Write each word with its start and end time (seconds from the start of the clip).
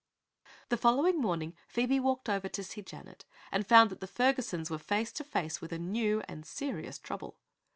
The 0.69 0.77
following 0.77 1.21
morning 1.21 1.53
Phoebe 1.67 1.99
walked 1.99 2.27
over 2.27 2.49
to 2.49 2.63
see 2.63 2.81
Janet 2.81 3.23
and 3.51 3.67
found 3.67 3.91
that 3.91 3.99
the 3.99 4.07
Fergusons 4.07 4.71
were 4.71 4.79
face 4.79 5.11
to 5.11 5.23
face 5.23 5.61
with 5.61 5.71
a 5.71 5.77
new 5.77 6.23
and 6.27 6.43
serious 6.43 6.97
trouble. 6.97 7.37